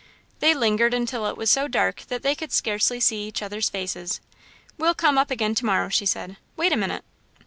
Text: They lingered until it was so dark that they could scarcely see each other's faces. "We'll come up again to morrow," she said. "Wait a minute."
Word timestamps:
They 0.39 0.55
lingered 0.55 0.95
until 0.95 1.27
it 1.27 1.37
was 1.37 1.51
so 1.51 1.67
dark 1.67 2.05
that 2.07 2.23
they 2.23 2.33
could 2.33 2.51
scarcely 2.51 2.99
see 2.99 3.27
each 3.27 3.43
other's 3.43 3.69
faces. 3.69 4.19
"We'll 4.75 4.95
come 4.95 5.15
up 5.19 5.29
again 5.29 5.53
to 5.53 5.65
morrow," 5.67 5.89
she 5.89 6.07
said. 6.07 6.37
"Wait 6.57 6.73
a 6.73 6.75
minute." 6.75 7.03